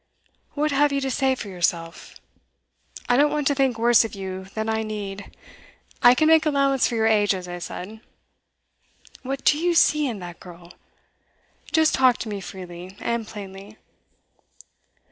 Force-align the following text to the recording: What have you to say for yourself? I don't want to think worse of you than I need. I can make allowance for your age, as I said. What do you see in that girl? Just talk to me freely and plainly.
What 0.55 0.71
have 0.71 0.91
you 0.91 0.99
to 1.01 1.11
say 1.11 1.35
for 1.35 1.47
yourself? 1.47 2.15
I 3.07 3.15
don't 3.17 3.29
want 3.31 3.45
to 3.49 3.53
think 3.53 3.77
worse 3.77 4.03
of 4.03 4.15
you 4.15 4.45
than 4.55 4.67
I 4.67 4.81
need. 4.81 5.29
I 6.01 6.15
can 6.15 6.27
make 6.27 6.43
allowance 6.47 6.87
for 6.87 6.95
your 6.95 7.05
age, 7.05 7.35
as 7.35 7.47
I 7.47 7.59
said. 7.59 8.01
What 9.21 9.45
do 9.45 9.59
you 9.59 9.75
see 9.75 10.07
in 10.07 10.17
that 10.17 10.39
girl? 10.39 10.73
Just 11.71 11.93
talk 11.93 12.17
to 12.25 12.29
me 12.29 12.41
freely 12.41 12.97
and 12.99 13.27
plainly. 13.27 13.77